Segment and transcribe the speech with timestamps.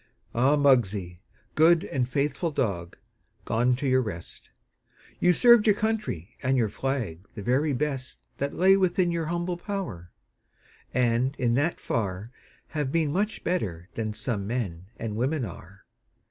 [0.33, 1.19] Ah, Muggsie,
[1.53, 2.97] good and faithful dog,
[3.45, 4.49] Gone to your rest!
[5.19, 9.57] You served your country and your flag The very best That lay within your humble
[9.57, 10.09] power,
[10.91, 12.31] And in that far
[12.69, 15.85] Have been much better than some men And women are.